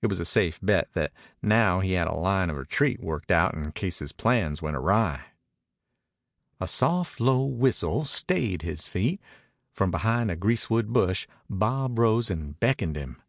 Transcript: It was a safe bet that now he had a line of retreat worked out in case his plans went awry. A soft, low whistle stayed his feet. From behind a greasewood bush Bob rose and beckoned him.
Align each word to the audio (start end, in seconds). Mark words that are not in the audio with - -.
It 0.00 0.06
was 0.06 0.18
a 0.18 0.24
safe 0.24 0.58
bet 0.62 0.90
that 0.94 1.12
now 1.42 1.80
he 1.80 1.92
had 1.92 2.06
a 2.08 2.14
line 2.14 2.48
of 2.48 2.56
retreat 2.56 3.02
worked 3.02 3.30
out 3.30 3.52
in 3.52 3.70
case 3.72 3.98
his 3.98 4.12
plans 4.12 4.62
went 4.62 4.76
awry. 4.78 5.20
A 6.58 6.66
soft, 6.66 7.20
low 7.20 7.44
whistle 7.44 8.04
stayed 8.04 8.62
his 8.62 8.88
feet. 8.88 9.20
From 9.74 9.90
behind 9.90 10.30
a 10.30 10.36
greasewood 10.36 10.86
bush 10.90 11.26
Bob 11.50 11.98
rose 11.98 12.30
and 12.30 12.58
beckoned 12.58 12.96
him. 12.96 13.20